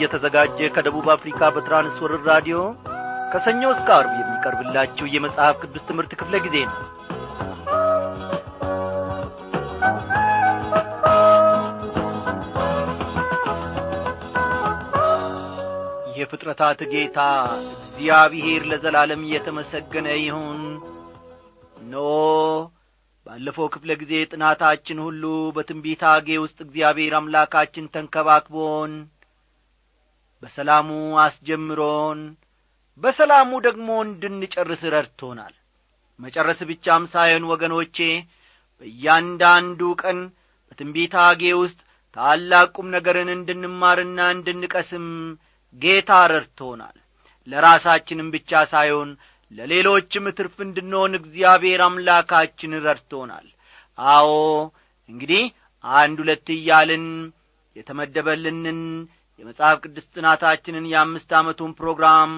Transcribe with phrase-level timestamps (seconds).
[0.00, 2.58] እየተዘጋጀ ከደቡብ አፍሪካ በትራንስወርር ራዲዮ
[3.32, 6.78] ከሰኞ እስከ አርብ የሚቀርብላችሁ የመጽሐፍ ቅዱስ ትምህርት ክፍለ ጊዜ ነው።
[16.20, 17.18] የፍጥረታት ጌታ
[17.84, 20.60] እግዚአብሔር ለዘላለም እየተመሰገነ ይሁን።
[21.90, 21.96] ኖ
[23.26, 25.22] ባለፈው ክፍለ ጊዜ ጥናታችን ሁሉ
[25.56, 28.92] በትንቢት አጌ ውስጥ እግዚአብሔር አምላካችን ተንከባክቦን
[30.42, 30.88] በሰላሙ
[31.24, 32.20] አስጀምሮን
[33.02, 35.54] በሰላሙ ደግሞ እንድንጨርስ ረድቶናል።
[36.18, 37.96] መጨረስ ብቻም ሳይሆን ወገኖቼ
[38.82, 40.18] በእያንዳንዱ ቀን
[40.68, 41.78] በትንቢት አጌ ውስጥ
[42.16, 45.06] ታላቅ ቁም ነገርን እንድንማርና እንድንቀስም
[45.74, 46.96] ጌታ ረድቶናል።
[47.48, 49.10] ለራሳችንም ብቻ ሳይሆን
[49.52, 53.46] ለሌሎችም ትርፍ እንድንሆን እግዚአብሔር አምላካችን ረድቶናል።
[53.98, 54.28] አዎ
[55.08, 55.44] እንግዲህ
[55.84, 57.06] አንድ ሁለት እያልን
[57.76, 58.80] የተመደበልንን
[59.40, 62.32] የመጽሐፍ ቅዱስ ጥናታችንን የአምስት ዓመቱን ፕሮግራም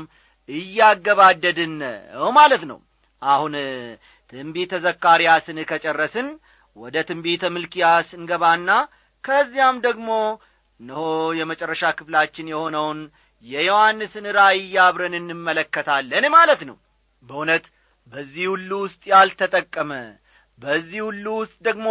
[0.49, 1.75] እያገባደድን
[2.17, 2.79] ነው ማለት ነው።
[3.23, 3.55] አሁን
[4.33, 6.29] ትንቢተ ዘካርያስን ከጨረስን
[6.77, 8.71] ወደ ትንቢተ ምልኪያስ እንገባና
[9.25, 10.09] ከዚያም ደግሞ
[10.81, 11.03] እነሆ
[11.39, 13.01] የመጨረሻ ክፍላችን የሆነውን
[13.45, 16.77] የዮሐንስን ራእይ አብረን እንመለከታለን ማለት ነው።
[17.23, 17.65] በእውነት
[18.07, 19.93] በዚህ ሁሉ ውስጥ ያልተጠቀመ
[20.59, 21.89] በዚህ ሁሉ ውስጥ ደግሞ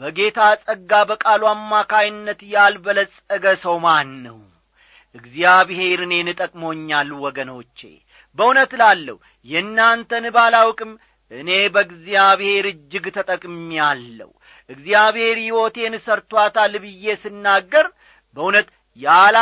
[0.00, 4.38] በጌታ ጸጋ በቃሉ አማካይነት ያልበለጸገ ሰው ማን ነው?
[5.14, 7.78] እግዚአብሔር እኔን ጠቅሞኛል ወገኖቼ።
[8.38, 10.92] በእውነት ላለሁ የእናንተን ባላውቅም
[11.30, 14.30] እኔ በእግዚአብሔር እጅግ ተጠቅሜያለሁ
[14.70, 17.86] እግዚአብሔር ሕይወቴን ሰርቷታል ብዬ ስናገር
[18.36, 18.68] በእውነት
[19.00, 19.36] ያለ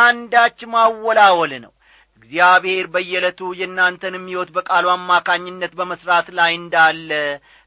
[0.73, 1.73] ማወላወል ነው።
[2.19, 7.11] እግዚአብሔር በየዕለቱ የእናንተንም ሕይወት በቃሉ አማካኝነት በመሥራት ላይ እንዳለ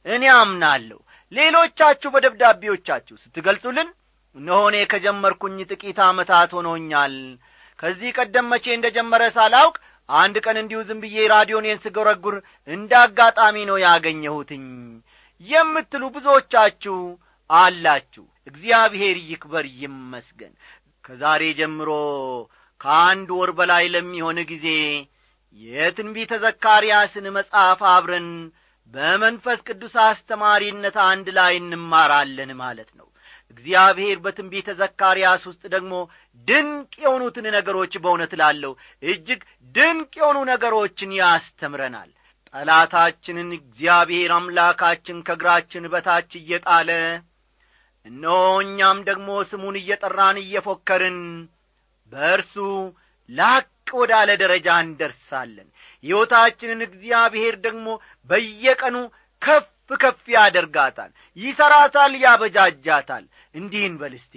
[0.05, 0.99] እኔ አምናለሁ
[1.31, 3.89] ሌሎቻችሁ በደብዳቤዎቻችሁ ስትገልጹልን
[4.35, 7.15] እነሆ እኔ ከጀመርኩኝ ጥቂት ዓመታት ሆኖኛል።
[7.79, 9.75] ከዚህ ቀደም መቼ እንደ ጀመረ ሳላውቅ
[10.09, 12.35] አንድ ቀን እንዲሁ ዝም ብዬ ራዲዮኔን ስገረጉር
[12.67, 14.65] እንደ አጋጣሚ ነው ያገኘሁትኝ።
[15.41, 16.97] የምትሉ ብዙዎቻችሁ
[17.49, 20.53] አላችሁ። እግዚአብሔር ይክበር ይመስገን።
[21.03, 21.89] ከዛሬ ጀምሮ
[22.81, 24.67] ከአንድ ወር በላይ ለሚሆን ጊዜ
[25.57, 28.29] የትንቢተ ዘካርያስን መጽሐፍ አብረን
[28.93, 33.07] በመንፈስ ቅዱስ አስተማሪነት አንድ ላይ እንማራለን ማለት ነው።
[33.53, 35.93] እግዚአብሔር በትንቢተ ዘካርያስ ውስጥ ደግሞ
[36.47, 39.41] ድንቅ የሆኑትን ነገሮች በእውነት ላለው እጅግ
[39.75, 42.09] ድንቅ የሆኑ ነገሮችን ያስተምረናል።
[42.53, 46.89] ጠላታችንን እግዚአብሔር አምላካችን ከእግራችን በታች እየጣለ
[48.05, 51.19] እነሆ እኛም ደግሞ ስሙን እየጠራን እየፎከርን
[52.11, 52.55] በእርሱ
[53.29, 55.67] ላቅ ወዳለ ደረጃ እንደርሳለን
[56.03, 57.87] ሕይወታችንን እግዚአብሔር ደግሞ
[58.29, 58.97] በየቀኑ
[59.41, 59.67] ከፍ
[59.99, 63.25] ከፍ ያደርጋታል። ይሠራታል ያበጃጃታል።
[63.55, 64.33] እንዲህ እንበል እስቲ።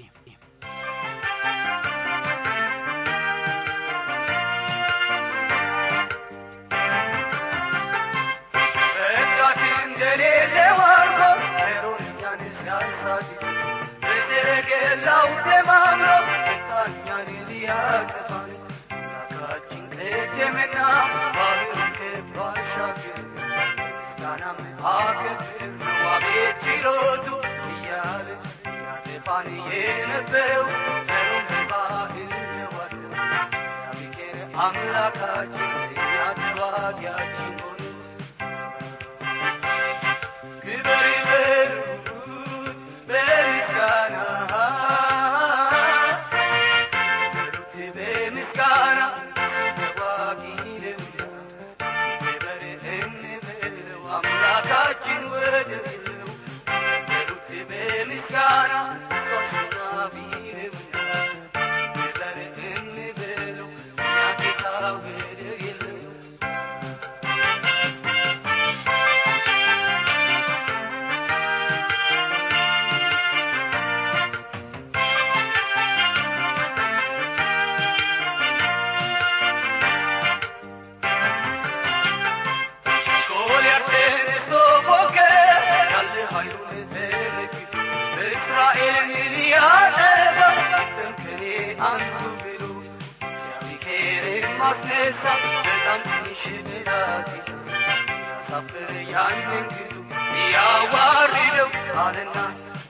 [20.36, 20.78] ቀደመና
[26.84, 27.26] ችሎቱ
[27.66, 28.26] እያለ
[28.78, 30.64] ያጠፋን የነበረው
[31.50, 32.16] በባህር
[32.50, 32.92] ነዋለ
[33.92, 36.16] እግዚአብሔር አምላካችን እኛ
[91.84, 92.12] አንዱ
[92.42, 92.62] ብሎ
[93.26, 95.24] እግዚአብሔርን ማስነሳ
[95.66, 97.50] በጣም ትንሽ ብላቴና
[98.26, 99.94] ያሳፍር ያንን ግዙ
[100.54, 101.70] ያዋርደው
[102.02, 102.36] አለና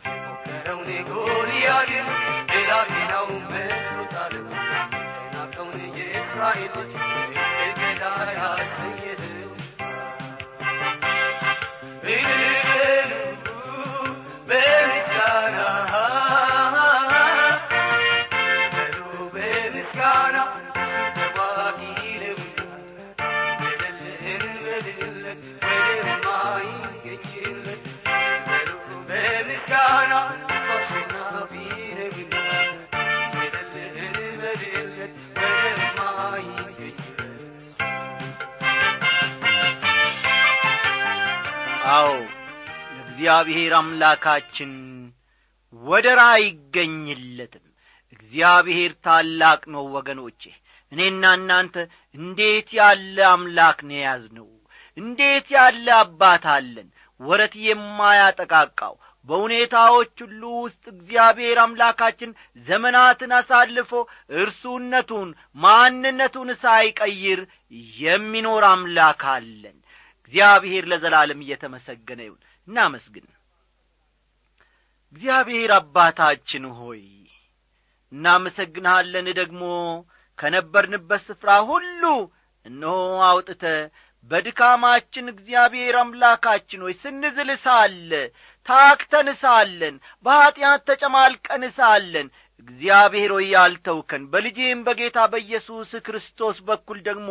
[0.06, 2.08] የሞከረውን ጎልያድን
[2.50, 4.34] ብላቴናው መቶታል
[5.34, 6.75] ናቀውን የእስራኤል
[42.98, 44.72] እግዚአብሔር አምላካችን
[45.75, 47.64] ወደር አይገኝለትም
[48.12, 50.42] እግዚአብሔር ታላቅ ነው ወገኖቼ።
[50.92, 51.76] እኔና እናንተ
[52.14, 53.78] እንዴት ያለ አምላክ
[54.36, 54.48] ነው
[54.98, 56.88] እንዴት ያለ አባት አለን!
[57.20, 58.94] ወረት የማያጠቃቃው
[59.28, 62.31] በሁኔታዎች ሁሉ ውስጥ እግዚአብሔር አምላካችን
[62.66, 63.92] ዘመናትን አሳልፎ
[64.38, 67.40] እርሱነቱን ማንነቱን ሳይቀይር
[68.00, 69.76] የሚኖር አምላክ አለን
[70.34, 72.38] እግዚአብሔር ለዘላለም እየተመሰገነ ይሁን።
[72.69, 73.26] እናመስግን።
[75.14, 77.02] እግዚአብሔር አባታችን ሆይ
[78.12, 79.62] እናመሰግንሃለን። ደግሞ
[80.38, 82.02] ከነበርንበት ስፍራ ሁሉ
[82.66, 82.96] እነሆ
[83.28, 83.62] አውጥተ
[84.31, 88.10] በድካማችን እግዚአብሔር አምላካችን ሆይ ስንዝል ሳለ
[88.66, 89.94] ታክተን ሳለን
[90.26, 92.28] በኀጢአት ተጨማልቀን ሳለን
[92.69, 97.28] እግዚአብሔር ሆይ ያልተውከን በልጅህም በጌታ በኢየሱስ ክርስቶስ በኩል ደግሞ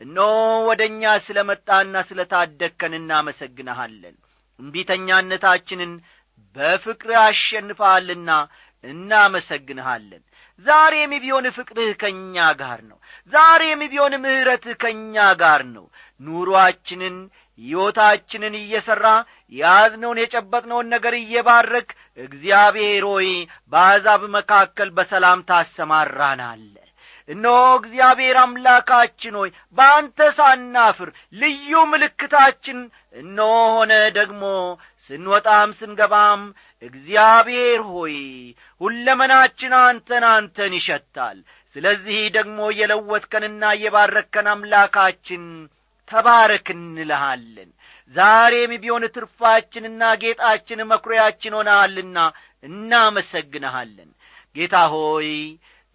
[0.00, 0.32] እነሆ
[0.68, 4.16] ወደ እኛ ስለ መጣና ስለ ታደግከን እናመሰግንሃለን።
[4.60, 5.92] እምቢተኛነታችንን
[6.56, 8.30] በፍቅር አሸንፈሃልና
[8.84, 10.22] እናመሰግንሃለን።
[10.66, 12.98] ዛሬም ቢሆን ፍቅርህ ከእኛ ጋር ነው።
[13.32, 15.86] ዛሬም ቢሆን ምሕረትህ ከእኛ ጋር ነው።
[16.20, 17.16] ኑሮአችንን
[17.58, 19.06] ሕይወታችንን እየሠራ
[19.52, 23.28] የያዝነውን የጨበጥነውን ነገር እየባረክ እግዚአብሔር ሆይ
[23.72, 26.74] በአሕዛብ መካከል በሰላም ታሰማራናለ
[27.28, 31.08] እነሆ እግዚአብሔር አምላካችን ሆይ በአንተ ሳናፍር
[31.40, 32.78] ልዩ ምልክታችን
[33.16, 34.42] እነሆ ሆነ ደግሞ
[35.10, 36.42] ስንወጣም ስንገባም
[36.82, 38.16] እግዚአብሔር ሆይ
[38.80, 41.38] ሁለመናችን አንተን አንተን ይሸታል።
[41.76, 45.44] ስለዚህ ደግሞ የለወጥከንና የባረከን አምላካችን
[46.08, 47.70] ተባረክ እንልሃለን።
[48.14, 52.18] ዛሬም ቢሆን ትርፋችንና ጌጣችን መኩሪያችን ሆነሃልና
[52.64, 54.10] እናመሰግንሃለን።
[54.56, 55.28] ጌታ ሆይ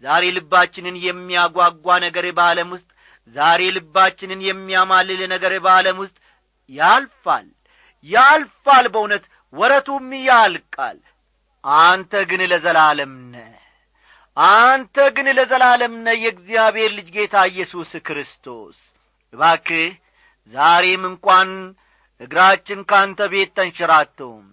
[0.02, 2.88] ዛሬ ልባችንን የሚያጓጓ ነገር በዓለም ውስጥ
[3.34, 6.16] ዛሬ ልባችንን የሚያማልል ነገር በዓለም ውስጥ
[6.70, 7.48] ያልፋል።
[8.06, 9.24] ያልፋል በእውነት
[9.54, 10.98] ወረቱም ያልቃል።
[11.84, 13.42] አንተ ግን ለዘላለም ነ
[14.36, 18.78] አንተ ግን ለዘላለም ነ የእግዚአብሔር ልጅ ጌታ ኢየሱስ ክርስቶስ
[19.34, 19.90] እባክህ
[20.54, 21.50] ዛሬም እንኳን
[22.20, 24.46] እግራችን ካንተ ቤት ተንሸራተውም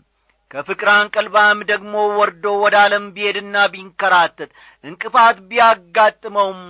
[0.52, 4.52] ከፍቅር አንቀልባም ደግሞ ወርዶ ወደ ዓለም ቢሄድና ቢንከራተት
[4.84, 6.62] እንቅፋት ቢያጋጥመውም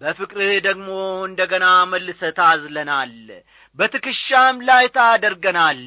[0.00, 0.88] በፍቅርህ ደግሞ
[1.28, 3.12] እንደ ገና መልሰ ታዝለናል
[3.78, 5.82] በትከሻም ላይ ታደርገናል።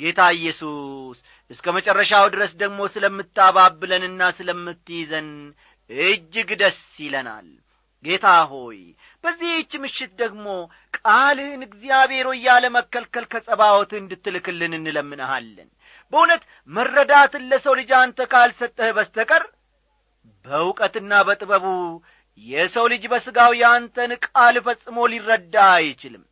[0.00, 1.18] ጌታ ኢየሱስ
[1.50, 5.28] እስከ መጨረሻው ድረስ ደግሞ ስለምታባብለንና ስለምትይዘን
[5.90, 7.48] እጅግ ደስ ይለናል።
[8.04, 8.78] ጌታ ሆይ
[9.24, 10.46] በዚህች ምሽት ደግሞ
[10.98, 15.68] ቃልህን እግዚአብሔር ሆይ ያለ መከልከል ከጸባወትህ እንድትልክልን እንለምንሃለን።
[16.12, 19.44] በእውነት መረዳትን ለሰው ልጅ አንተ ካልሰጠህ በስተቀር
[20.46, 21.66] በእውቀትና በጥበቡ
[22.44, 26.22] የሰው ልጅ በሥጋው የአንተን ቃል ፈጽሞ ሊረዳ አይችልም።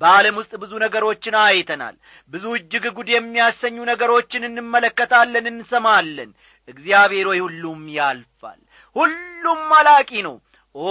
[0.00, 1.94] በዓለም ውስጥ ብዙ ነገሮችን አይተናል።
[2.32, 6.30] ብዙ እጅግ ጉድ የሚያሰኙ ነገሮችን እንመለከታለን እንሰማለን።
[6.68, 8.60] እግዚአብሔር ሆይ ሁሉም ያልፋል።
[8.96, 10.34] ሁሉም አላቂ ነው
[10.76, 10.86] ኦ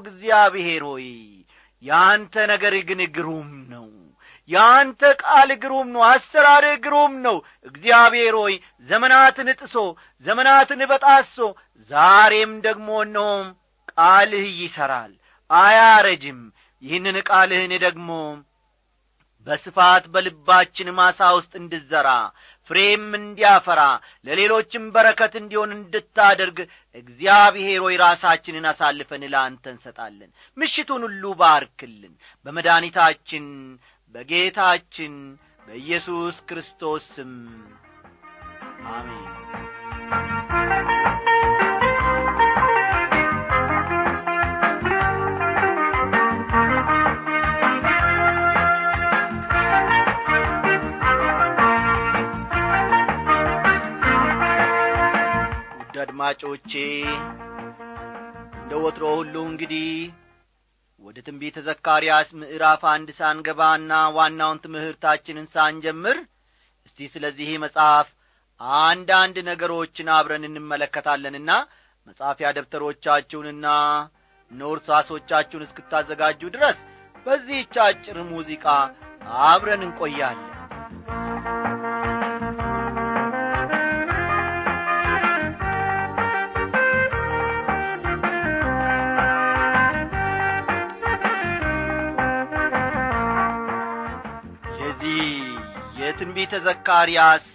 [0.00, 1.06] እግዚአብሔር ሆይ
[1.82, 3.86] ያንተ ነገር ግን ግሩም ነው።
[4.50, 8.54] ያንተ ቃል ግሩም ነው አሰራርህ ግሩም ነው። እግዚአብሔር ሆይ
[8.88, 9.76] ዘመናትን ጥሶ
[10.26, 11.36] ዘመናትን በጣሶ
[11.90, 13.46] ዛሬም ደግሞ እነሆም
[13.92, 15.12] ቃልህ ይሠራል
[15.50, 16.40] አያረጅም።
[16.82, 18.10] ይህንን ቃልህን ደግሞ
[19.46, 22.08] በስፋት በልባችን ማሳ ውስጥ እንድዘራ
[22.70, 23.80] ፍሬም እንዲያፈራ
[24.26, 26.58] ለሌሎችም በረከት እንዲሆን እንድታደርግ
[26.94, 32.14] እግዚአብሔር ሆይ ራሳችንን አሳልፈን ለአንተ እንሰጣለን። ምሽቱን ሁሉ ባርክልን።
[32.46, 33.46] በመድኒታችን
[34.14, 35.14] በጌታችን
[35.66, 37.32] በኢየሱስ ክርስቶስ ስም
[38.92, 39.26] አሜን
[56.08, 56.72] አድማጮቼ
[58.60, 59.88] እንደ ወትሮ ሁሉ እንግዲህ
[61.02, 66.18] ወደ ትንቢተ ዘካርያስ ምዕራፍ አንድ ሳንገባና ዋናውን ትምህርታችንን ሳንጀምር
[66.86, 68.08] እስቲ ስለዚህ መጽሐፍ
[68.80, 71.50] አንዳንድ ነገሮችን አብረን እንመለከታለንና
[72.06, 73.66] መጻፊያ ደብተሮቻችሁንና
[74.50, 76.78] ኖርሳሶቻችሁን እስክታዘጋጁ ድረስ
[77.26, 78.66] በዚህች አጭር ሙዚቃ
[79.46, 80.54] አብረን እንቆያለን
[96.08, 97.46] የትንቢተ ዘካርያስ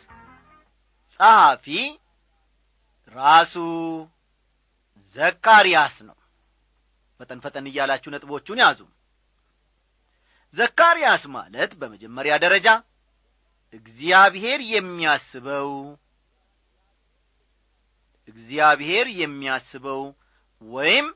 [1.14, 1.66] ጸሐፊ
[3.16, 3.54] ራሱ
[5.16, 6.18] ዘካርያስ ነው።
[7.20, 8.80] ፈጠን ፈጠን እያላችሁ ነጥቦቹን ያዙ።
[10.58, 12.68] ዘካርያስ ማለት በመጀመሪያ ደረጃ
[13.74, 15.70] እግዚአብሔር የሚያስበው
[18.28, 20.02] እግዚአብሔር የሚያስበው
[20.62, 21.08] ወይም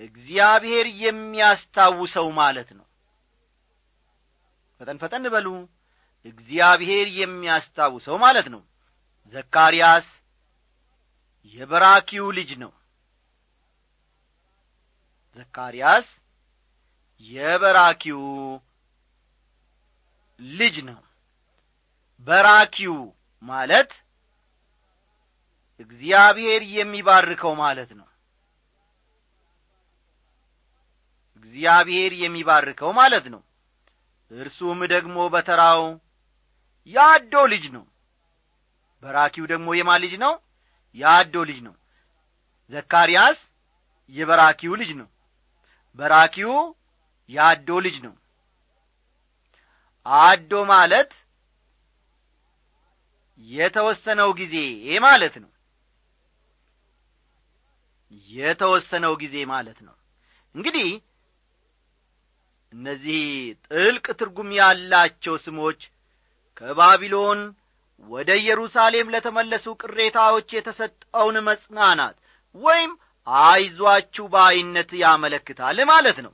[0.00, 2.86] እግዚአብሔር የሚያስታውሰው ማለት ነው።
[4.80, 5.48] ፈጠን ፈጠን በሉ
[6.26, 8.62] እግዚአብሔር የሚያስታውሰው ማለት ነው።
[9.34, 10.08] ዘካርያስ
[11.54, 12.72] የበራኪው ልጅ ነው።
[15.36, 16.08] ዘካርያስ
[17.30, 18.22] የበራኪው
[20.40, 21.00] ልጅ ነው።
[22.26, 22.96] በራኪው
[23.42, 23.90] ማለት
[25.80, 28.08] እግዚአብሔር የሚባርከው ማለት ነው።
[31.36, 33.42] እግዚአብሔር የሚባርከው ማለት ነው።
[34.30, 35.82] እርሱም ደግሞ በተራው
[36.90, 37.84] ያዶ ልጅ ነው።
[39.02, 40.32] በራኪው ደግሞ የማ ልጅ ነው?
[40.96, 41.74] ያዶ ልጅ ነው።
[42.72, 43.38] ዘካርያስ
[44.14, 45.08] የበራኪው ልጅ ነው።
[45.98, 46.52] በራኪው
[47.30, 48.14] ያዶ ልጅ ነው።
[50.06, 51.10] አዶ ማለት
[53.48, 54.54] የተወሰነው ጊዜ
[55.04, 55.50] ማለት ነው።
[58.30, 59.94] የተወሰነው ጊዜ ማለት ነው።
[60.54, 60.88] እንግዲህ
[62.72, 63.20] እነዚህ
[63.66, 65.80] ጥልቅ ትርጉም ያላቸው ስሞች
[66.56, 67.40] ከባቢሎን
[68.08, 72.16] ወደ ኢየሩሳሌም ለተመለሱ ቅሬታዎች የተሰጠውን መጽናናት
[72.56, 72.92] ወይም
[73.26, 76.32] አይዟችሁ በአይነት ያመለክታል ማለት ነው።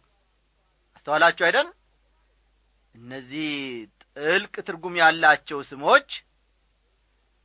[0.97, 1.69] አስተዋላችሁ አይደል?
[2.95, 3.51] እነዚህ
[4.17, 6.09] ጥልቅ ትርጉም ያላቸው ስሞች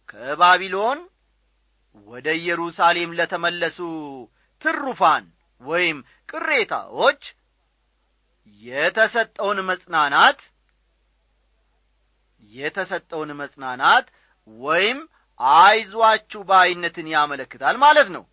[0.10, 1.00] ከባቢሎን
[2.08, 3.77] ወደ ኢየሩሳሌም ለተመለሱ
[4.62, 5.25] ትሩፋን
[5.62, 5.98] ወይም
[6.30, 7.22] ቅሬታዎች
[8.63, 10.39] የተሰጠውን መጽናናት
[12.52, 14.06] የተሰጠውን መጽናናት
[14.48, 15.00] ወይም
[15.40, 18.24] አይዟችሁ ባይነትን ያመለክታል ማለት ነው።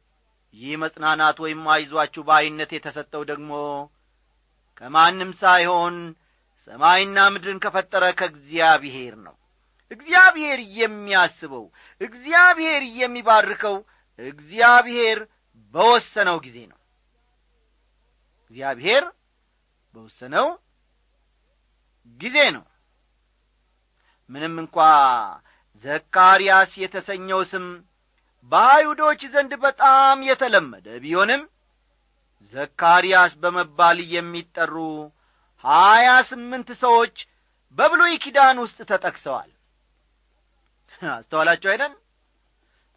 [0.54, 3.52] ይህ መጽናናት ወይም አይዟችሁ ባይነት የተሰጠው ደግሞ
[4.80, 5.96] ከማንም ሳይሆን
[6.68, 9.36] ሰማይና ምድርን ከፈጠረ ከእግዚአብሔር ነው።
[9.90, 11.64] እግዚአብሔር የሚያስበው
[12.00, 13.76] እግዚአብሔር የሚባርከው
[14.18, 15.18] እግዚአብሔር
[15.74, 16.78] በወሰነው ጊዜ ነው።
[18.44, 19.04] እግዚአብሔር
[19.94, 20.46] በወሰነው
[22.20, 22.64] ጊዜ ነው
[24.30, 24.76] ምንም እንኳ
[25.84, 27.66] ዘካርያስ የተሰኘው ስም
[28.52, 31.42] በአይሁዶች ዘንድ በጣም የተለመደ ቢሆንም
[32.54, 34.74] ዘካርያስ በመባል የሚጠሩ
[35.64, 37.16] ሀያ ስምንት ሰዎች
[37.78, 39.50] በብሉይ ኪዳን ውስጥ ተጠቅሰዋል።
[41.12, 41.92] አስተዋላችሁ አይደን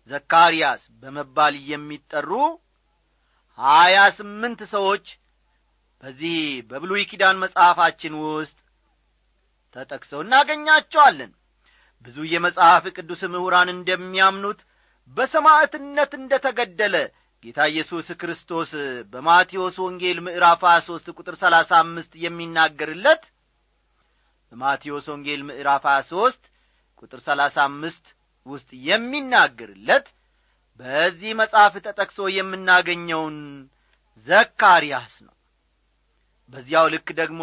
[0.09, 2.31] ዘካርያስ በመባል የሚጠሩ
[3.59, 5.05] ሀያ ስምንት ሰዎች
[6.03, 6.37] በዚህ
[6.69, 8.57] በብሉይ ኪዳን መጽሐፋችን ውስጥ
[9.75, 11.31] ተጠቅሰው እናገኛቸዋለን።
[12.05, 14.59] ብዙ የመጽሐፍ ቅዱስ ምሁራን እንደሚያምኑት
[15.17, 16.95] በሰማዕትነት እንደ ተገደለ
[17.43, 18.71] ጌታ ኢየሱስ ክርስቶስ
[19.11, 23.23] በማቴዎስ ወንጌል ምዕራፍ 23 ቁጥር 35 የሚናገርለት
[24.51, 26.49] በማቴዎስ ወንጌል ምዕራፍ 23
[27.03, 28.13] ቁጥር 35
[28.45, 30.07] ውስጥ የሚናገርለት
[30.79, 33.37] በዚህ መጽሐፍ ተጠቅሶ የምናገኘውን
[34.27, 35.33] ዘካርያስ ነው።
[36.53, 37.41] በዚያው ልክ ደግሞ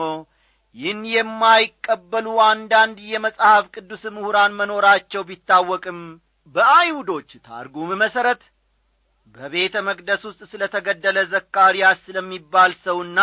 [0.77, 5.99] ይህን የማይቀበሉ አንዳንድ የመጽሐፍ ቅዱስ ምሁራን መኖራቸው ቢታወቅም
[6.55, 8.43] በአይሁዶች ታርጉም መሠረት
[9.35, 13.19] በቤተ መቅደስ ውስጥ ስለ ተገደለ ዘካርያስ ስለሚባል ሰውና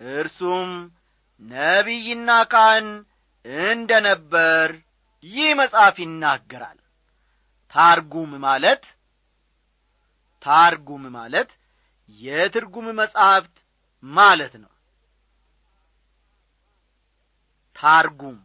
[0.00, 0.70] እርሱም
[1.42, 2.88] ነቢይና ካህን
[3.66, 4.68] እንደ ነበር
[5.24, 6.78] ይህ መጽሐፍ ይናገራል።
[7.72, 8.84] ታርጉም ማለት
[10.44, 11.50] ታርጉም ማለት
[12.20, 13.56] የትርጉም መጻሕፍት
[14.04, 14.70] ማለት ነው
[17.78, 18.36] ታርጉም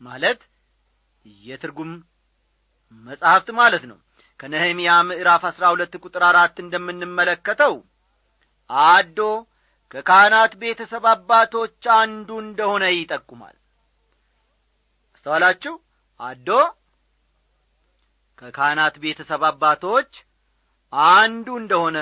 [0.00, 0.40] ማለት
[1.44, 1.92] የትርጉም
[3.04, 3.98] መጻሕፍት ማለት ነው።
[4.40, 7.74] ከነህምያ ምዕራፍ አሥራ ሁለት ቁጥር አራት እንደምንመለከተው
[8.70, 9.18] አዶ
[9.90, 13.56] ከካህናት ቤተሰብ አባቶች አንዱ እንደሆነ ይጠቁማል።
[15.14, 15.74] አስተዋላችሁ?
[16.20, 16.48] አዶ
[18.38, 20.10] ከካህናት ቤተሰብ አባቶች
[21.14, 21.98] አንዱ እንደሆነ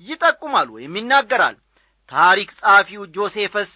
[0.00, 1.56] ይጠቁማል ወይም ይናገራል።
[2.10, 3.70] ታሪክ ጸሐፊው ጆሴፈስ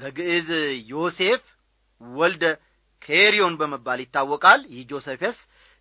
[0.00, 0.48] በግዕዝ
[0.90, 1.42] ዮሴፍ
[2.00, 2.44] ወልደ
[3.02, 5.38] ኬሪዮን በመባል ይታወቃል። ይህ ጆሴፈስ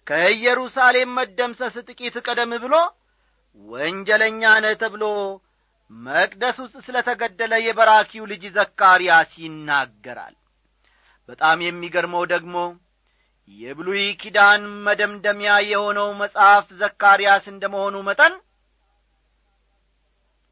[0.07, 2.75] ከኢየሩሳሌም መደምሰስ ጥቂት ቀደም ብሎ
[3.65, 5.03] ወንጀለኛ ነህ ተብሎ
[5.91, 10.35] መቅደስ ውስጥ ስለ ተገደለ የበራኪው ልጅ ዘካርያስ ይናገራል።
[11.29, 12.55] በጣም የሚገርመው ደግሞ
[13.59, 18.33] የብሉይ ኪዳን መደምደሚያ የሆነው መጽሐፍ ዘካርያስ እንደ መሆኑ መጠን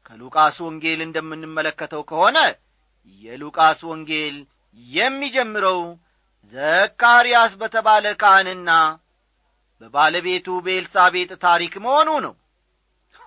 [0.06, 2.38] ከሉቃስ ወንጌል እንደምንመለከተው ከሆነ
[3.22, 4.36] የሉቃስ ወንጌል
[4.88, 5.80] የሚጀምረው
[6.52, 8.70] ዘካርያስ በተባለ ካህንና
[9.82, 12.34] በባለቤቱ በኤልሳቤጥ ታሪክ መሆኑ ነው።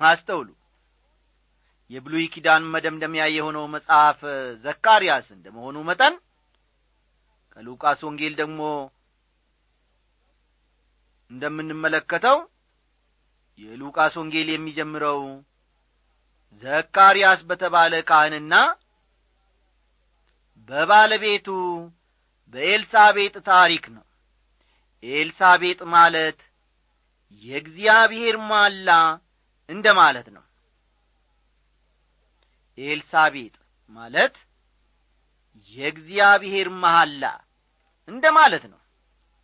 [0.03, 0.49] አስተውሉ።
[1.89, 4.19] የብሉይ ኪዳን መደምደሚያ የሆነው መጽሐፍ
[4.63, 6.13] ዘካርያስ እንደ መሆኑ መጠን
[7.53, 8.59] ከሉቃስ ወንጌል ደግሞ
[11.31, 12.37] እንደምንመለከተው
[13.59, 15.21] የሉቃስ ወንጌል የሚጀምረው
[16.63, 18.53] ዘካርያስ በተባለ ካህንና
[20.69, 21.47] በባለቤቱ
[22.53, 24.05] በኤልሳቤጥ ታሪክ ነው።
[25.03, 26.39] ኤልሳቤጥ ማለት
[27.43, 28.89] የእግዚአብሔር ማላ
[29.69, 30.43] እንደ ማለት ነው።
[32.77, 33.53] ኤልሳቤጥ
[33.95, 34.35] ማለት
[35.73, 37.23] የእግዚአብሔር መሐላ
[38.07, 38.79] እንደ ማለት ነው።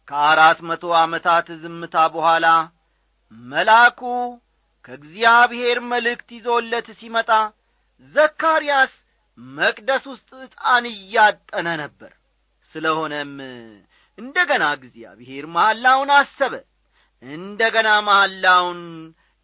[0.07, 2.47] ከአራት መቶ ዓመታት ዝምታ በኋላ
[3.49, 4.01] መልአኩ
[4.85, 7.31] ከእግዚአብሔር መልእክት ይዞለት ሲመጣ
[8.15, 8.93] ዘካርያስ
[9.37, 12.11] መቅደስ ውስጥ ዕጣን እያጠነ ነበር።
[12.75, 13.33] ስለሆነም
[14.17, 16.53] እንደ ገና እግዚአብሔር መሐላውን አሰበ።
[17.23, 18.81] እንደ ገና መሐላውን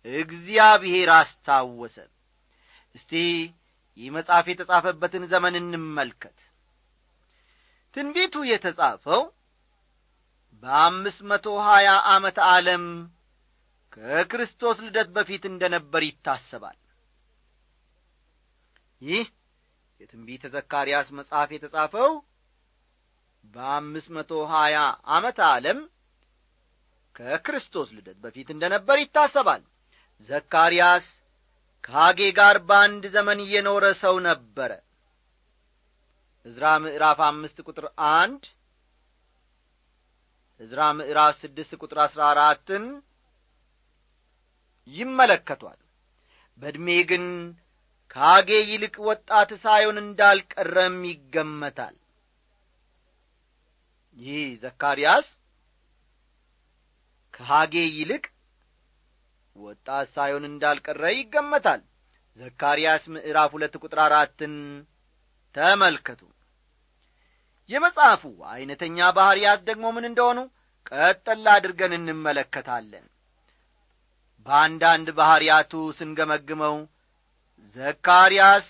[0.06, 1.98] እግዚአብሔር አስታወሰ።
[2.96, 3.12] እስቲ
[3.98, 6.38] ይህ መጽሐፍ የተጻፈበትን ዘመን እንመልከት።
[7.96, 9.22] ትንቢቱ የተጻፈው
[10.64, 12.84] በአምስት መቶ ሀያ ዓመት ዓለም
[13.94, 16.78] ከክርስቶስ ልደት በፊት እንደ ነበር ይታሰባል።
[19.02, 19.26] ይህ
[20.04, 22.12] የትንቢተ ዘካርያስ መጽሐፍ የተጻፈው
[23.44, 24.78] በአምስት መቶ ሀያ
[25.14, 25.80] ዓመት ዓለም
[27.16, 29.62] ከክርስቶስ ልደት በፊት እንደ ነበር ይታሰባል።
[30.30, 31.06] ዘካርያስ
[31.84, 34.72] ከሐጌ ጋር በአንድ ዘመን እየኖረ ሰው ነበረ።
[36.46, 38.44] ዕዝራ ምዕራፍ አምስት ቁጥር አንድ
[40.62, 42.86] ዕዝራ ምዕራፍ ስድስት ቁጥር አሥራ አራትን
[44.88, 45.80] ይመለከቷል።
[46.60, 47.26] በዕድሜ ግን
[48.16, 51.96] ከአጌ ይልቅ ወጣት ሳይሆን እንዳልቀረም ይገመታል።
[54.18, 55.28] ይህ ዘካርያስ
[57.34, 58.24] ከሐጌ ይልቅ
[59.56, 61.82] ወጣት ሳይሆን እንዳልቀረ ይገመታል።
[62.40, 64.54] ዘካርያስ ምዕራፍ ሁለት ቁጥር አራትን
[65.56, 66.22] ተመልከቱ።
[67.70, 70.40] የመጽሐፉ ዐይነተኛ ባሕርያት ደግሞ ምን እንደሆኑ
[70.90, 73.06] ቀጠላ አድርገን እንመለከታለን።
[74.48, 76.76] በአንዳንድ ባሕርያቱ ስንገመግመው
[77.76, 78.68] ዘካርያስ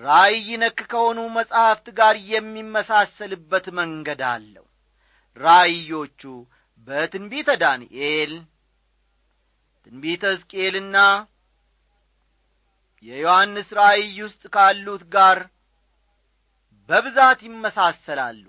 [0.00, 4.64] ራእይ ነክ ከሆኑ መጻሕፍት ጋር የሚመሳሰልበት መንገድ አለው።
[5.36, 6.20] ራእዮቹ
[6.88, 8.32] በትንቢተ ዳንኤል
[9.86, 10.96] ትንቢተ ሕዝቅኤልና
[13.04, 15.38] የዮሐንስ ራእይ ውስጥ ካሉት ጋር
[16.88, 18.44] በብዛት ይመሳሰላሉ።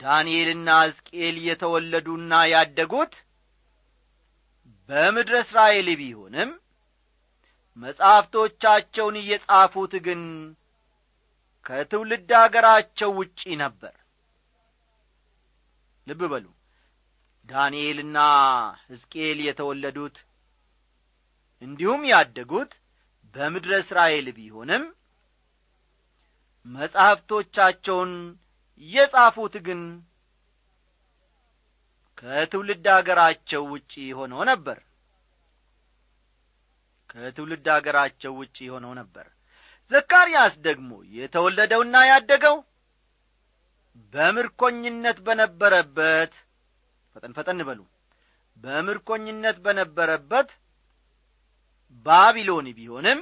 [0.00, 3.14] ዳንኤልና ሕዝቅኤል የተወለዱና ያደጉት
[4.88, 6.50] በምድረ እስራኤል ቢሆንም
[7.76, 10.22] መጻሕፍቶቻቸውን እየጻፉት ግን
[11.66, 13.94] ከትውልድ አገራቸው ውጪ ነበር።
[16.06, 16.46] ልብ በሉ
[17.48, 18.18] ዳንኤልና
[18.84, 20.16] ሕዝቅኤል የተወለዱት
[21.62, 22.72] እንዲሁም ያደጉት
[23.34, 24.84] በምድረ እስራኤል ቢሆንም
[26.66, 28.12] መጻሕፍቶቻቸውን
[28.82, 29.80] የጻፉት ግን
[32.18, 34.78] ከትውልድ አገራቸው ውጪ ሆነው ነበር
[37.16, 39.26] ከትውልድ አገራቸው ውጪ ሆነው ነበር።
[39.90, 42.56] ዘካርያስ ደግሞ የተወለደውና ያደገው
[44.14, 46.32] በምርኮኝነት በነበረበት
[47.16, 47.80] ፈጠን ፈጠን በሉ።
[48.56, 50.48] በምርኮኝነት በነበረበት
[52.06, 53.20] ባቢሎን ቢሆንም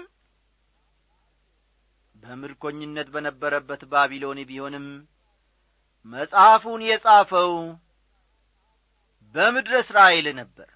[2.14, 4.86] በምርኮኝነት በነበረበት ባቢሎን ቢሆንም
[6.06, 7.52] መጽሐፉን የጻፈው
[9.34, 10.68] በምድረ እስራኤል ነበር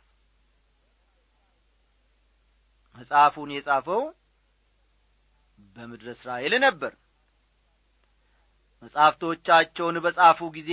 [2.98, 4.02] መጽሐፉን የጻፈው
[5.76, 6.92] በምድረ እስራኤል ነበር።
[8.82, 10.72] መጻሕፍቶቻቸውን በጻፉ ጊዜ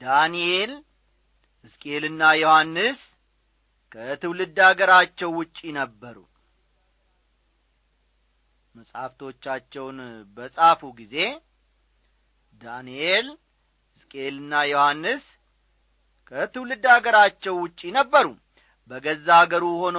[0.00, 0.72] ዳንኤል
[1.64, 3.00] ሕዝቅኤልና ዮሐንስ
[3.92, 6.16] ከትውልድ አገራቸው ውጪ ነበሩ።
[8.74, 9.98] መጻሕፍቶቻቸውን
[10.36, 11.16] በጻፉ ጊዜ
[12.62, 13.26] ዳንኤል
[13.90, 15.24] ሕዝቅኤልና ዮሐንስ
[16.32, 18.26] ከትውልድ አገራቸው ውጪ ነበሩ።
[18.90, 19.98] በገዛ አገሩ ሆኖ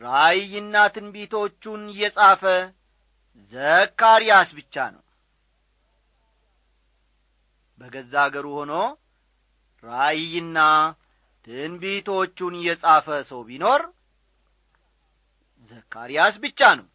[0.00, 2.42] ራእይና ትንቢቶቹን የጻፈ
[3.52, 5.02] ዘካርያስ ብቻ ነው።
[7.80, 8.72] በገዛ አገሩ ሆኖ
[9.84, 10.58] ራእይና
[11.46, 13.82] ትንቢቶቹን የጻፈ ሰው ቢኖር
[15.70, 16.88] ዘካርያስ ብቻ ነው።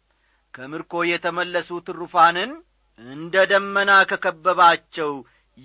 [0.54, 2.52] ከምርኮ የተመለሱ ትሩፋንን
[3.00, 5.10] እንደ ደመና ከከበባቸው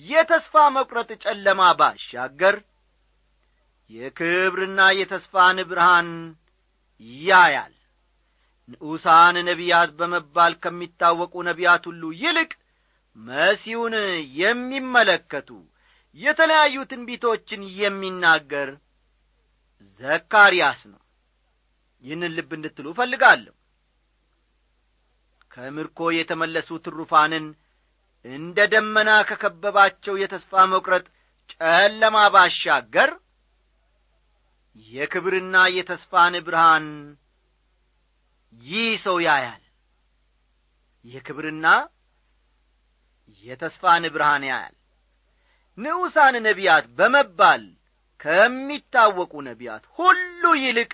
[0.05, 2.55] የተስፋ መቁረጥ ጨለማ ባሻገር
[3.89, 6.09] የክብርና የተስፋን ብርሃን
[7.23, 7.73] ያያል።
[8.69, 12.51] ንዑሳን ነቢያት በመባል ከሚታወቁ ነቢያት ሁሉ ይልቅ
[13.17, 13.95] መሲሁን
[14.41, 15.49] የሚመለከቱ
[16.17, 18.69] የተለያዩ ትንቢቶችን የሚናገር
[20.01, 21.01] ዘካርያስ ነው።
[22.03, 23.53] ይህንን ልብ እንድትሉ እፈልጋለሁ።
[25.51, 27.45] ከምርኮ የተመለሱ ትሩፋንን
[28.25, 31.05] እንደ ደመና ከከበባቸው የተስፋ መቁረጥ
[31.53, 33.11] ጨለማ ባሻገር
[34.75, 36.85] የክብርና የተስፋን ብርሃን
[38.63, 39.63] ይህ ሰው ያያል።
[41.05, 41.67] የክብርና
[43.45, 44.75] የተስፋን ብርሃን ያያል።
[45.77, 47.63] ንዑሳን ነቢያት በመባል
[48.19, 50.91] ከሚታወቁ ነቢያት ሁሉ ይልቅ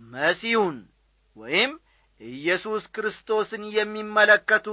[0.00, 0.76] መሲሁን
[1.36, 1.72] ወይም
[2.20, 4.68] ኢየሱስ ክርስቶስን የሚመለከቱ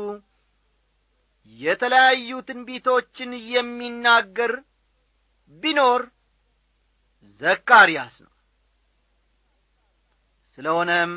[1.60, 4.54] የተለያዩ ትንቢቶችን የሚናገር
[5.64, 6.04] ቢኖር
[7.42, 8.32] ዘካርያስ ነው።
[10.58, 11.14] ስለሆነም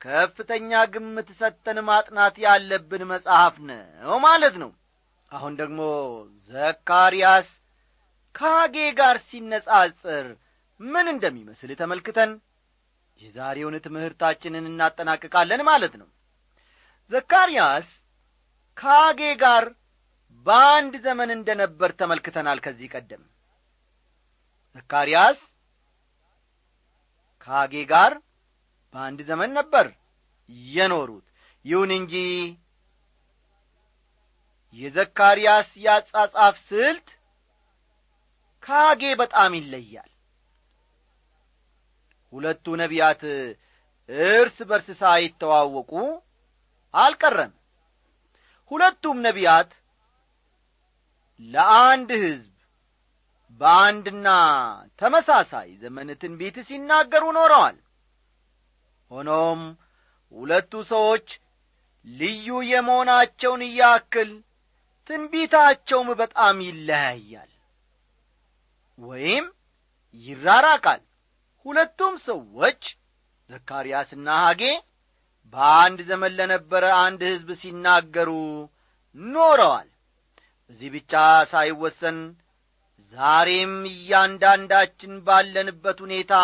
[0.00, 4.70] ከፍተኛ ግምት ሰጥተን ማጥናት ያለብን መጽሐፍ ነው ማለት ነው።
[5.30, 5.80] አሁን ደግሞ
[6.50, 7.48] ዘካርያስ
[8.34, 10.26] ከሐጌ ጋር ሲነጻጽር
[10.80, 12.30] ምን እንደሚመስል ተመልክተን
[13.20, 16.08] የዛሬውን ትምህርታችንን እናጠናቅቃለን ማለት ነው።
[17.10, 17.88] ዘካርያስ
[18.76, 19.64] ከሐጌ ጋር
[20.46, 23.22] በአንድ ዘመን እንደ ነበር ተመልክተናል ከዚህ ቀደም
[24.76, 25.40] ዘካርያስ
[27.40, 28.12] ከሐጌ ጋር
[28.94, 29.86] በአንድ ዘመን ነበር
[30.70, 31.26] የኖሩት።
[31.64, 32.14] ይሁን እንጂ
[34.76, 37.08] የዘካርያስ ያጻጻፍ ስልት
[38.62, 40.10] ከሐጌ በጣም ይለያል።
[42.32, 43.22] ሁለቱ ነቢያት
[44.08, 45.92] እርስ በርስ ሳይተዋወቁ
[46.94, 47.52] አልቀረም።
[48.70, 49.70] ሁለቱም ነቢያት
[51.40, 52.51] ለአንድ ሕዝብ
[53.62, 54.28] በአንድና
[55.00, 57.76] ተመሳሳይ ዘመን ትንቢት ሲናገሩ ኖረዋል።
[59.10, 59.60] ሆኖም
[60.32, 61.26] ሁለቱ ሰዎች
[62.06, 64.30] ልዩ የመሆናቸውን ያክል
[65.10, 67.50] ትንቢታቸውም በጣም ይለያያል
[68.98, 69.46] ወይም
[70.24, 71.02] ይራራቃል።
[71.66, 72.82] ሁለቱም ሰዎች
[73.50, 74.62] ዘካርያስና ሐጌ
[75.54, 78.30] በአንድ ዘመን ለነበረ አንድ ሕዝብ ሲናገሩ
[79.16, 79.88] ኖረዋል።
[80.70, 81.12] እዚህ ብቻ
[81.50, 82.18] ሳይወሰን
[83.12, 86.34] ዛሬም እያንዳንዳችን ባለንበት ሁኔታ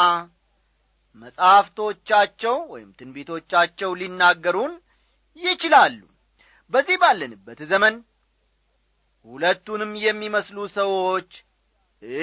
[1.23, 4.75] መጻሕፍቶቻቸው ወይም ትንቢቶቻቸው ሊናገሩን
[5.41, 5.99] ይችላሉ።
[6.73, 7.95] በዚህ ባለንበት ዘመን
[9.27, 11.31] ሁለቱንም የሚመስሉ ሰዎች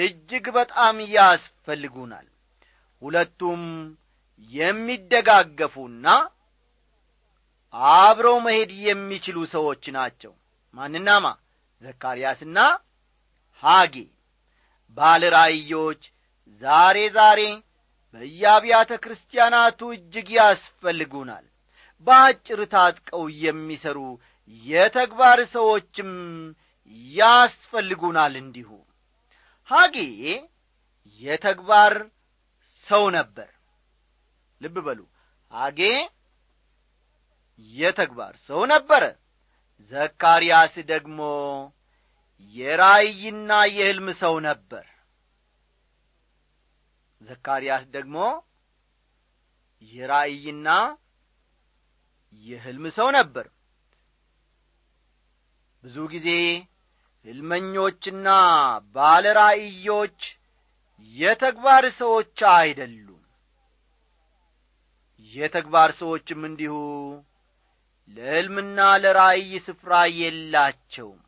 [0.00, 2.26] እጅግ በጣም ያስፈልጉናል።
[3.02, 3.62] ሁለቱም
[4.52, 6.06] የሚደጋገፉና
[7.98, 10.32] አብረው መሄድ የሚችሉ ሰዎች ናቸው።
[10.74, 11.26] ማንናማ
[11.82, 12.58] ዘካርያስና
[13.62, 13.94] ሐጌ
[14.96, 16.02] ባለ ራእዮች
[16.62, 17.40] ዛሬ ዛሬ
[18.14, 21.46] በየአብያተ ክርስቲያናቱ እጅግ ያስፈልጉናል።
[22.06, 23.98] በአጭር ታጥቀው የሚሰሩ
[24.64, 26.10] የተግባር ሰዎችም
[27.14, 28.70] ያስፈልጉናል እንዲሁ።
[29.68, 29.96] ሐጌ
[31.22, 31.94] የተግባር
[32.86, 33.48] ሰው ነበር።
[34.60, 35.00] ልብ በሉ።
[35.52, 35.80] ሐጌ
[37.74, 39.02] የተግባር ሰው ነበረ።
[39.92, 41.18] ዘካርያስ ደግሞ
[42.56, 44.84] የራእይና የሕልም ሰው ነበር።
[47.22, 48.16] ዘካርያስ ደግሞ
[49.92, 50.68] የራእይና
[52.46, 53.46] የሕልም ሰው ነበር።
[55.84, 56.28] ብዙ ጊዜ
[57.24, 58.28] ሕልመኞችና
[58.94, 60.20] ባለ ራእዮች
[61.16, 63.22] የተግባር ሰዎች አይደሉም።
[65.32, 66.74] የተግባር ሰዎችም እንዲሁ
[68.10, 71.22] ለሕልምና ለራእይ ስፍራ የላቸውም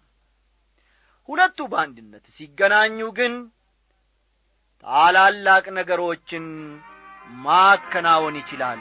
[1.28, 3.34] ሁለቱ በአንድነት ሲገናኙ ግን
[4.84, 6.46] ታላላቅ ነገሮችን
[7.40, 8.80] ማከናወን ይችላሉ።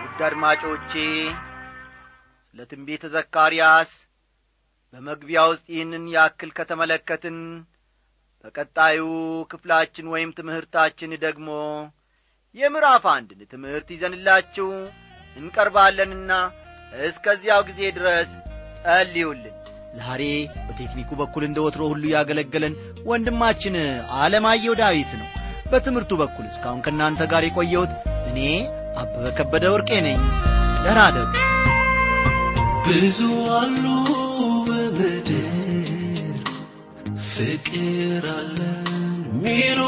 [0.00, 0.92] ውድ አድማጮቼ
[2.48, 3.92] ስለ ትንቢተ ዘካርያስ
[4.94, 7.38] በመግቢያ ውስጥ ይህንን ያክል ከተመለከትን
[8.44, 9.00] በቀጣዩ
[9.50, 11.48] ክፍላችን ወይም ትምህርታችን ደግሞ
[12.54, 14.68] የምዕራፍ አንድን ትምህርት ይዘንላችሁ
[15.36, 16.32] እንቀርባለንና
[17.06, 18.30] እስከዚያው ጊዜ ድረስ
[18.84, 19.56] ጸልዩልን።
[20.00, 20.22] ዛሬ
[20.66, 22.76] በቴክኒኩ በኩል እንደ ወትሮ ሁሉ ያገለገለን
[23.10, 23.76] ወንድማችን
[24.20, 25.28] አለማየሁ ዳዊት ነው።
[25.72, 27.92] በትምህርቱ በኩል እስካሁን ከእናንተ ጋር የቆየሁት
[28.30, 28.40] እኔ
[29.00, 30.22] አበበ ከበደ ወርቄ ነኝ።
[30.84, 31.00] ደህና
[32.86, 33.18] ብዙ
[33.56, 33.84] አሉ
[34.66, 36.40] በምድር
[37.28, 38.88] ፍቅር አለን
[39.42, 39.80] ሚሉ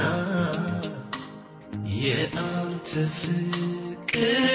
[2.01, 2.89] የአንተ
[3.19, 4.51] ፍቅር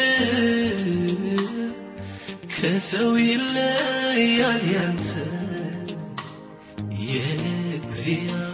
[2.57, 5.11] ከሰው ይለያል ያንተ
[7.07, 8.46] የእግዚአብሔር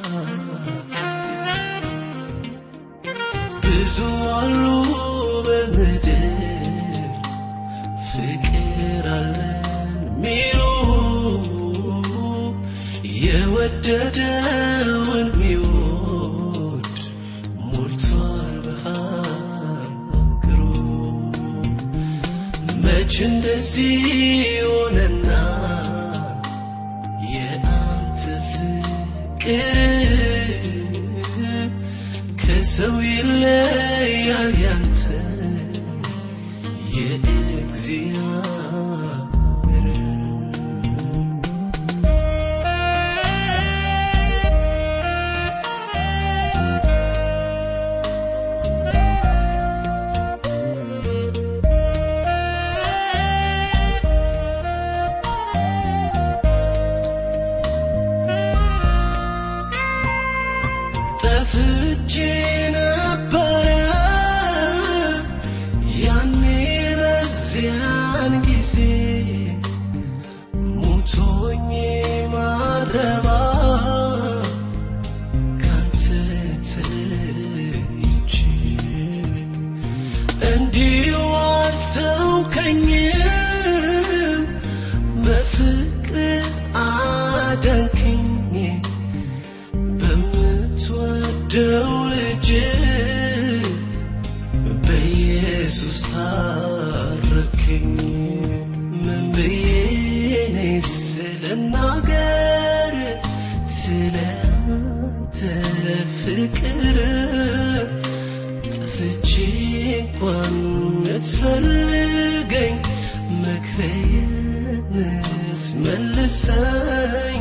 [116.32, 117.31] sun.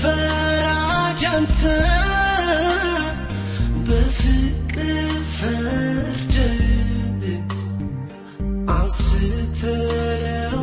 [0.00, 1.60] ፈራጅ አንተ
[3.86, 4.90] በፍቅር
[5.36, 6.34] ፍርድ